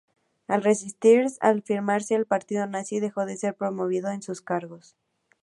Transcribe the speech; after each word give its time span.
Al 0.47 0.63
resistirse 0.63 1.37
a 1.41 1.49
afiliarse 1.49 2.15
al 2.15 2.25
Partido 2.25 2.65
Nazi 2.65 2.99
dejó 2.99 3.27
de 3.27 3.37
ser 3.37 3.53
promovido 3.53 4.09
en 4.09 4.23
sus 4.23 4.41
cargos. 4.41 4.95